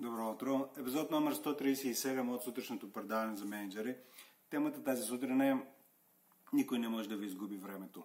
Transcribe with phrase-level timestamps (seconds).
[0.00, 0.68] Добро утро.
[0.78, 3.96] Епизод номер 137 от сутрешното предаване за менеджери.
[4.50, 5.66] Темата тази сутрин е
[6.52, 8.04] Никой не може да ви изгуби времето.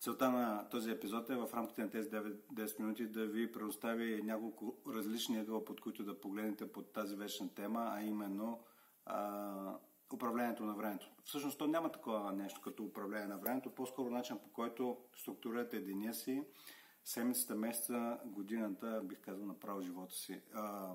[0.00, 4.76] Целта на този епизод е в рамките на тези 9-10 минути да ви предостави няколко
[4.88, 8.64] различни ъгъла, под които да погледнете под тази вечна тема, а именно
[9.06, 9.78] а,
[10.12, 11.10] управлението на времето.
[11.24, 16.14] Всъщност то няма такова нещо като управление на времето, по-скоро начин по който структурирате деня
[16.14, 16.44] си,
[17.04, 20.42] седмицата, месеца, годината, бих казал, направо живота си.
[20.54, 20.94] А,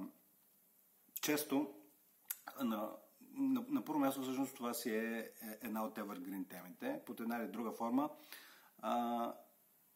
[1.21, 1.73] често,
[2.63, 2.91] на,
[3.33, 7.01] на, на първо място, всъщност това си е, е една от evergreen темите.
[7.05, 8.09] Под една или друга форма
[8.81, 9.33] а,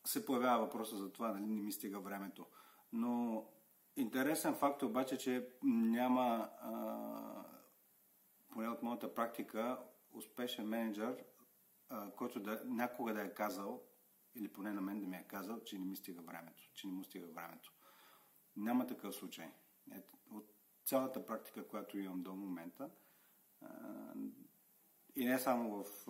[0.05, 2.45] се появява въпроса за това, нали не ми стига времето.
[2.93, 3.45] Но
[3.95, 6.73] интересен факт е обаче, че няма, а,
[8.49, 9.79] поне от моята практика,
[10.13, 11.23] успешен менеджер,
[11.89, 13.83] а, който да, някога да е казал,
[14.39, 16.93] или поне на мен да ми е казал, че не ми стига времето, че не
[16.93, 17.73] му стига времето.
[18.57, 19.51] Няма такъв случай.
[19.91, 20.53] Ето, от
[20.85, 22.89] цялата практика, която имам до момента,
[25.15, 26.07] и не само в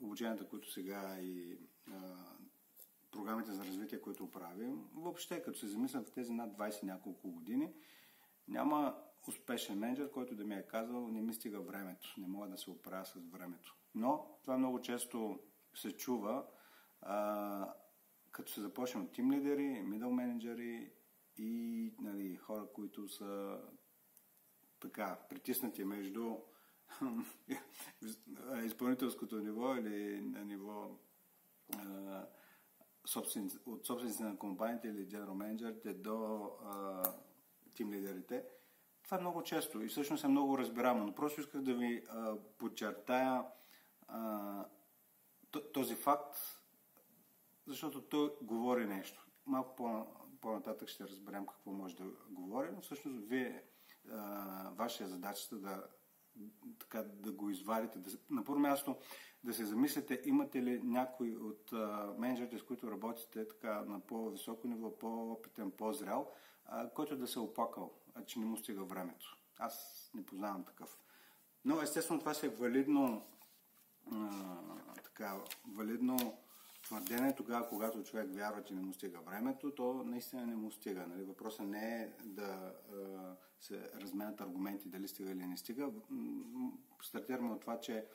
[0.00, 1.58] обученията, които сега и
[3.10, 7.74] програмите за развитие, които правим, въобще, като се замислям в тези над 20 няколко години,
[8.48, 12.58] няма успешен менеджер, който да ми е казал, не ми стига времето, не мога да
[12.58, 13.76] се оправя с времето.
[13.94, 15.40] Но това много често
[15.74, 16.46] се чува
[17.04, 17.74] а,
[18.30, 20.92] като се започне от тим лидери, мидъл менеджери
[21.36, 23.60] и нали, хора, които са
[24.80, 26.36] така притиснати между
[28.64, 30.90] изпълнителското ниво или на ниво
[31.78, 32.26] а,
[33.06, 36.50] собственици, от собствениците на компаниите или general менеджерите до
[37.74, 38.44] тим лидерите.
[39.04, 42.36] Това е много често и всъщност е много разбираемо, но просто исках да ви а,
[42.58, 43.44] подчертая
[44.08, 44.64] а,
[45.72, 46.36] този факт,
[47.66, 49.26] защото той говори нещо.
[49.46, 50.06] Малко по-
[50.40, 53.62] по-нататък ще разберем какво може да говори, но всъщност вие,
[54.10, 55.10] а, вашия е
[55.52, 55.86] да,
[56.78, 57.98] така, да го извадите.
[57.98, 58.96] Да, на първо място
[59.44, 61.72] да се замислите, имате ли някой от
[62.18, 66.32] менеджерите, с които работите така, на по-високо ниво, по-опитен, по-зрял,
[66.66, 69.38] а, който да се е оплакал, а, че не му стига времето.
[69.58, 70.98] Аз не познавам такъв.
[71.64, 73.26] Но естествено това се е валидно
[74.12, 74.40] а,
[75.04, 76.38] така, валидно
[76.84, 81.06] твърдение тогава, когато човек вярва, че не му стига времето, то наистина не му стига.
[81.06, 81.22] Нали?
[81.22, 85.90] Въпросът не е да а, се разменят аргументи дали стига или не стига.
[87.02, 88.06] Стартираме от това, че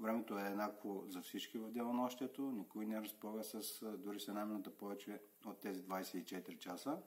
[0.00, 2.42] времето е еднакво за всички в делонощието.
[2.42, 6.98] Никой не разполага с дори с една минута повече от тези 24 часа.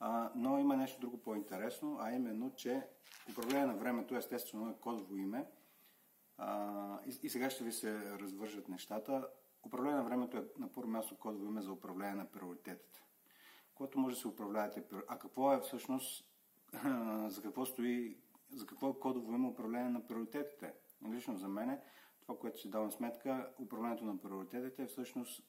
[0.00, 2.86] А, но има нещо друго по-интересно, а именно, че
[3.30, 5.46] управление на времето естествено е кодово име.
[6.38, 9.28] А, и, и сега ще ви се развържат нещата.
[9.66, 13.02] Управление на времето е на първо място кодово име за управление на приоритетите.
[13.74, 14.84] Когато може да се управлявате.
[15.08, 16.28] А какво е всъщност,
[17.26, 18.18] за какво стои,
[18.50, 20.74] за какво е кодово име управление на приоритетите?
[21.10, 21.80] Лично за мен
[22.22, 25.42] това, което си давам сметка, управлението на приоритетите е всъщност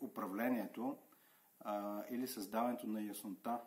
[0.00, 0.98] управлението
[2.10, 3.60] или създаването на яснота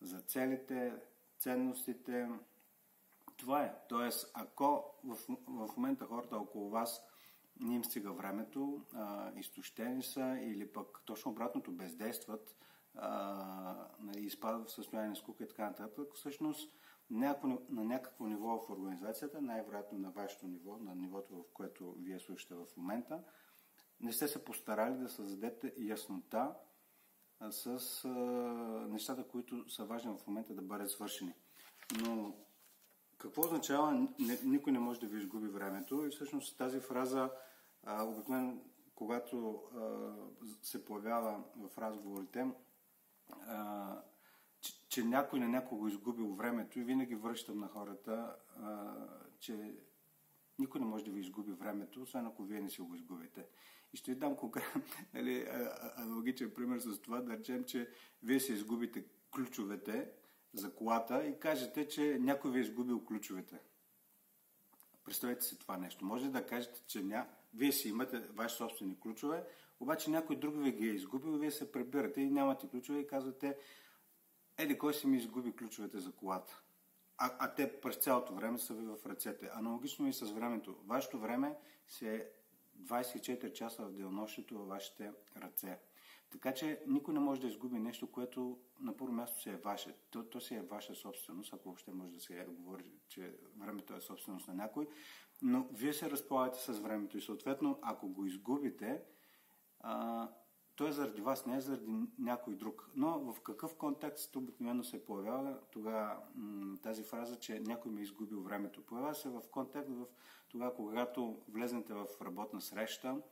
[0.00, 0.94] за целите,
[1.38, 2.28] ценностите.
[3.36, 3.74] Това е.
[3.88, 5.16] Тоест, ако в,
[5.48, 7.02] в момента хората около вас
[7.60, 12.56] не им стига времето, а, изтощени са или пък точно обратното бездействат
[12.94, 16.74] а, нали, изпадат в състояние на скука и така нататък, всъщност
[17.10, 22.18] някакво, на някакво ниво в организацията, най-вероятно на вашето ниво, на нивото, в което вие
[22.18, 23.22] слушате в момента,
[24.00, 26.54] не сте се постарали да създадете яснота
[27.50, 28.08] с а,
[28.88, 31.34] нещата, които са важни в момента да бъдат свършени.
[32.00, 32.36] Но
[33.18, 34.08] какво означава
[34.44, 36.06] никой не може да ви изгуби времето?
[36.06, 37.30] И всъщност тази фраза
[37.88, 38.60] обикновено,
[38.94, 40.14] когато а,
[40.62, 42.46] се появява в разговорите,
[43.30, 44.02] а,
[44.60, 48.94] че, че някой на някого изгубил времето и винаги връщам на хората, а,
[49.40, 49.74] че
[50.58, 53.46] никой не може да ви изгуби времето, освен ако вие не си го изгубите.
[53.92, 54.82] И ще ви дам конкретен,
[55.14, 55.46] нали,
[55.96, 57.90] аналогичен пример с това, да речем, че
[58.22, 60.10] вие се изгубите ключовете
[60.52, 63.58] за колата и кажете, че някой ви е изгубил ключовете.
[65.08, 66.04] Представете си това нещо.
[66.04, 67.26] Може да кажете, че ня...
[67.54, 69.44] вие си имате ваши собствени ключове,
[69.80, 73.56] обаче някой друг ви ги е изгубил вие се прибирате и нямате ключове и казвате,
[74.58, 76.62] еди, кой си ми изгуби ключовете за колата?
[77.18, 79.50] А, а те през цялото време са ви в ръцете.
[79.52, 80.76] Аналогично и с времето.
[80.86, 81.56] Вашето време
[81.88, 82.26] се е
[82.82, 85.78] 24 часа в денонощието във вашите ръце.
[86.30, 89.96] Така че никой не може да изгуби нещо, което на първо място си е ваше.
[90.10, 94.00] То, то си е ваша собственост, ако въобще може да се говори, че времето е
[94.00, 94.88] собственост на някой.
[95.42, 99.02] Но вие се разполагате с времето и съответно, ако го изгубите,
[99.80, 100.28] а,
[100.76, 102.90] той е заради вас, не е заради някой друг.
[102.94, 106.16] Но в какъв контекст обикновено се появява тогава
[106.82, 108.86] тази фраза, че някой ми е изгубил времето?
[108.86, 110.06] Появява се в контекст в
[110.48, 113.22] тогава, когато влезнете в работна среща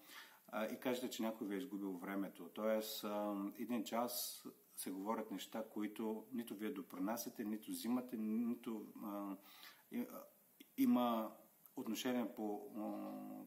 [0.48, 2.48] а, и кажете, че някой ви е изгубил времето.
[2.48, 4.44] Тоест, а, един час
[4.76, 9.36] се говорят неща, които нито вие допринасяте, нито взимате, нито а,
[9.92, 10.06] и,
[10.76, 11.32] има
[11.76, 12.62] отношение по,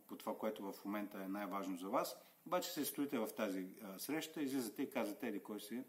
[0.08, 2.18] по това, което в момента е най-важно за вас.
[2.46, 5.84] Обаче се стоите в тази а, среща, излизате и казвате, еди кой си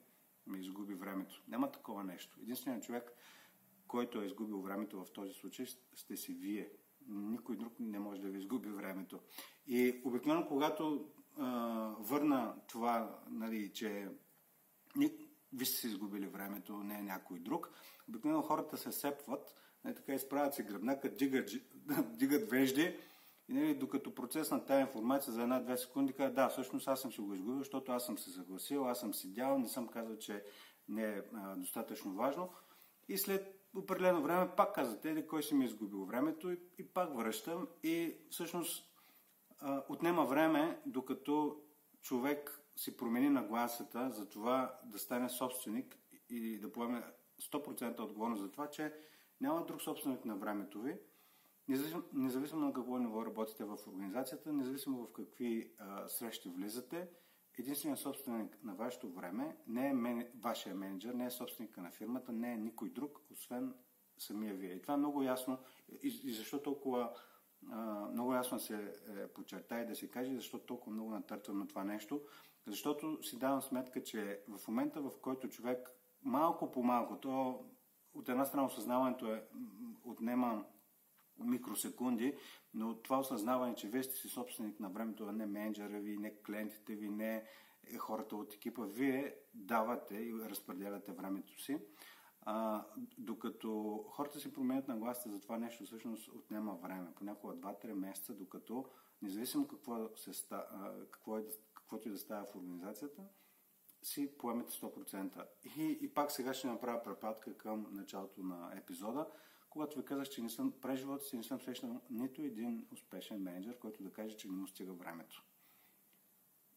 [0.46, 1.42] ми изгуби времето.
[1.48, 2.38] Няма такова нещо.
[2.42, 3.12] Единственият човек,
[3.86, 6.70] който е изгубил времето в този случай, сте си вие.
[7.08, 9.20] Никой друг не може да ви изгуби времето.
[9.66, 11.08] И обикновено, когато
[11.38, 11.48] а,
[11.98, 14.08] върна това, нали, че
[15.52, 17.70] ви сте си изгубили времето, не е някой друг,
[18.08, 19.54] обикновено хората се сепват,
[19.84, 21.50] не, така изправят се гръбнака, дигат,
[22.18, 22.96] дигат вежди
[23.48, 27.12] и нали, докато процес на тази информация за една-две секунди казва, да, всъщност аз съм
[27.12, 30.44] си го изгубил, защото аз съм се съгласил, аз съм седял, не съм казал, че
[30.88, 32.50] не е а, достатъчно важно.
[33.08, 36.88] И след определено време пак казвате, еди кой си ми е изгубил времето и, и
[36.88, 37.68] пак връщам.
[37.82, 38.90] И всъщност
[39.58, 41.62] а, отнема време, докато
[42.02, 47.04] човек си промени нагласата за това да стане собственик и да поеме
[47.52, 48.94] 100% отговорност за това, че
[49.40, 50.98] няма друг собственик на времето ви,
[51.68, 57.08] независимо, независимо на какво ниво работите в организацията, независимо в какви а, срещи влизате,
[57.58, 62.32] единственият собственик на вашето време не е мен, вашия менеджер, не е собственика на фирмата,
[62.32, 63.74] не е никой друг, освен
[64.18, 64.72] самия вие.
[64.72, 65.58] И това е много ясно.
[66.02, 67.12] И, защо толкова
[68.10, 71.84] много ясно се е, подчерта и да се каже, защо толкова много натъртвам на това
[71.84, 72.22] нещо.
[72.66, 75.90] Защото си давам сметка, че в момента, в който човек
[76.22, 77.64] малко по малко, то
[78.14, 79.44] от една страна осъзнаването е,
[80.04, 80.64] отнема
[81.44, 82.34] микросекунди,
[82.74, 86.34] но това осъзнаване, че вие сте си собственик на времето, а не менеджера ви, не
[86.42, 87.44] клиентите ви, не
[87.98, 91.78] хората от екипа, вие давате и разпределяте времето си.
[92.42, 92.84] А,
[93.18, 97.14] докато хората си променят нагласите за това нещо, всъщност отнема време.
[97.14, 98.84] Понякога 2-3 месеца, докато,
[99.22, 100.46] независимо какво, се,
[101.10, 101.44] какво е,
[101.74, 103.22] каквото и да става в организацията,
[104.02, 105.46] си поемете 100%.
[105.76, 109.26] И, и пак сега ще направя препратка към началото на епизода,
[109.70, 113.42] когато ви казах, че не съм, през живота си не съм срещнал нито един успешен
[113.42, 115.44] менеджер, който да каже, че не му стига времето.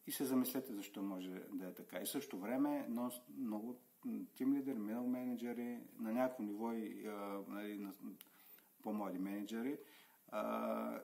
[0.06, 2.00] И се замислете защо може да е така.
[2.00, 3.80] И също време но, много
[4.34, 7.92] тим лидер, мил менеджери, на някакво ниво и а, нали, на
[8.82, 9.78] по-млади менеджери,
[10.28, 11.00] а,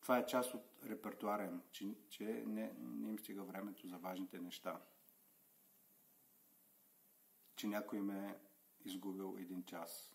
[0.00, 4.40] това е част от репертуара им, че, че не, не им стига времето за важните
[4.40, 4.80] неща
[7.60, 8.34] че някой ме е
[8.84, 10.12] изгубил един час.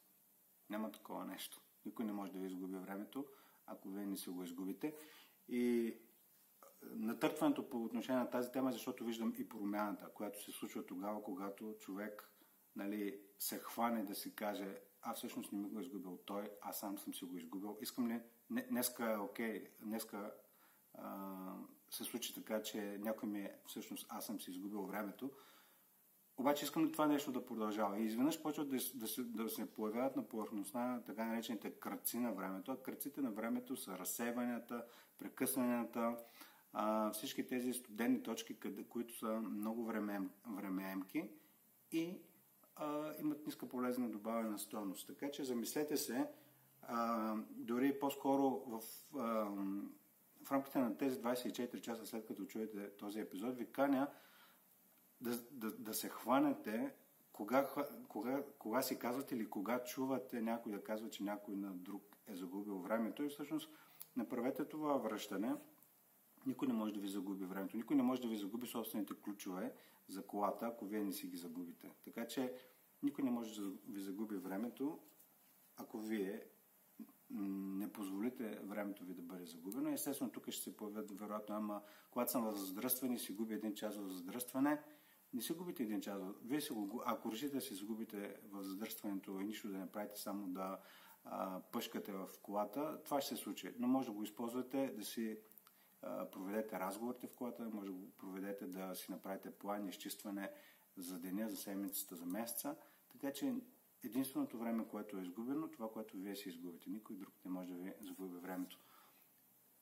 [0.70, 1.62] Няма такова нещо.
[1.86, 3.26] Никой не може да ви изгуби времето,
[3.66, 4.96] ако вие не си го изгубите.
[5.48, 5.94] И
[6.82, 11.76] натъртването по отношение на тази тема, защото виждам и промяната, която се случва тогава, когато
[11.80, 12.30] човек
[12.76, 16.80] нали, се хване да си каже, а всъщност не ми го е изгубил той, аз
[16.80, 17.78] сам съм си го изгубил.
[17.82, 18.22] Искам ли,
[18.70, 20.34] днеска е окей, днеска
[20.94, 21.56] а,
[21.90, 25.32] се случи така, че някой ми е, всъщност аз съм си изгубил времето,
[26.38, 28.00] обаче искам това нещо да продължава.
[28.00, 32.34] И изведнъж почват да, да, се, да се появяват на повърхността така наречените кръци на
[32.34, 32.72] времето.
[32.72, 34.86] А кръците на времето са разсейванията,
[35.18, 36.18] прекъсванията,
[36.74, 41.30] а, всички тези студени точки, къде, които са много време, времеемки
[41.92, 42.18] и
[42.76, 45.08] а, имат ниска полезна добавена стоеност.
[45.08, 46.28] Така че замислете се,
[46.82, 48.82] а, дори по-скоро в,
[49.18, 49.50] а,
[50.44, 54.08] в рамките на тези 24 часа след като чуете този епизод, ви каня
[55.22, 56.94] да, да се хванете
[57.32, 57.70] кога,
[58.08, 62.36] кога, кога си казвате или кога чувате някой да казва, че някой на друг е
[62.36, 63.70] загубил времето и всъщност
[64.16, 65.56] направете това връщане.
[66.46, 67.78] Никой не може да ви загуби времето.
[67.78, 69.74] Никой не може да ви загуби собствените ключове
[70.08, 71.92] за колата, ако вие не си ги загубите.
[72.04, 72.54] Така че
[73.04, 75.00] никой не може да ви загуби времето,
[75.78, 76.48] ако вие
[77.30, 79.90] не позволите времето ви да бъде загубено.
[79.90, 83.98] Естествено, тук ще се появят вероятно, ама когато съм в задръстване си губи един час
[83.98, 84.82] в задръстване,
[85.36, 86.22] не си губите един час.
[86.44, 90.20] Вие си го, ако решите да си загубите в задръстването и нищо да не правите,
[90.20, 90.80] само да
[91.24, 93.74] а, пъшкате в колата, това ще се случи.
[93.80, 95.40] Но може да го използвате да си
[96.02, 100.52] а, проведете разговорите в колата, може да го проведете да си направите план, изчистване
[100.98, 102.76] за деня, за седмицата, за месеца.
[103.12, 103.54] Така че
[104.04, 106.90] единственото време, което е изгубено, това, което вие си изгубите.
[106.90, 108.80] Никой друг не може да ви загуби времето.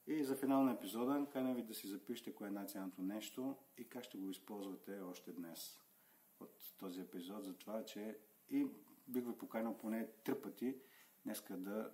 [0.08, 3.90] И за финал на епизода, каня ви да си запишете кое е най-ценното нещо и
[3.90, 5.80] как ще го използвате още днес
[6.40, 8.18] от този епизод, за това, че
[8.50, 8.68] и
[9.08, 10.76] бих ви поканил поне три пъти
[11.26, 11.92] днеска да,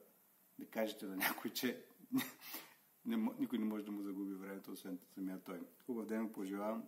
[0.60, 1.86] да кажете на някой, че
[3.40, 5.62] никой не може да му загуби времето, освен самия той.
[5.86, 6.88] Хубав ден пожелавам